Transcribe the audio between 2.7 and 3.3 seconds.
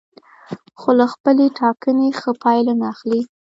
نه اخلي.